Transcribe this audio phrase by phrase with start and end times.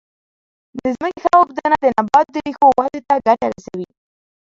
[0.77, 3.87] د ځمکې ښه اوبدنه د نبات د ریښو ودې ته ګټه رسوي.